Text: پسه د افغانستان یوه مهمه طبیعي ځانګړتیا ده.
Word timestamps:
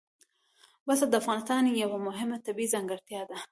پسه 0.85 1.05
د 1.09 1.13
افغانستان 1.21 1.63
یوه 1.81 1.97
مهمه 2.07 2.37
طبیعي 2.45 2.71
ځانګړتیا 2.73 3.21
ده. 3.29 3.37